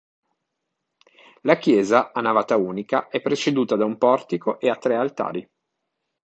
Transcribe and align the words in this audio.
La 1.41 1.59
chiesa, 1.59 2.11
a 2.11 2.19
navata 2.21 2.57
unica, 2.57 3.07
è 3.09 3.21
preceduta 3.21 3.75
da 3.75 3.85
un 3.85 3.99
portico 3.99 4.59
e 4.59 4.67
ha 4.67 4.75
tre 4.75 4.95
altari. 4.95 5.47